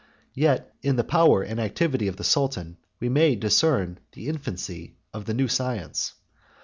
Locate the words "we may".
2.99-3.35